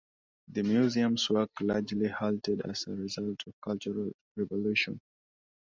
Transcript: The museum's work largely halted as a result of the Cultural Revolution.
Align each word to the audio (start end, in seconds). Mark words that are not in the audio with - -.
The 0.47 0.63
museum's 0.63 1.29
work 1.29 1.51
largely 1.61 2.07
halted 2.07 2.61
as 2.65 2.87
a 2.87 2.95
result 2.95 3.43
of 3.45 3.53
the 3.53 3.53
Cultural 3.61 4.11
Revolution. 4.35 4.99